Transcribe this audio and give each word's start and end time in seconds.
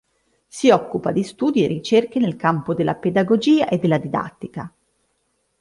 Si 0.47 0.71
occupa 0.71 1.11
di 1.11 1.21
studi 1.21 1.63
e 1.63 1.67
ricerche 1.67 2.17
nel 2.17 2.35
campo 2.35 2.73
della 2.73 2.95
pedagogia 2.95 3.67
e 3.67 3.77
della 3.77 3.99
didattica. 3.99 4.73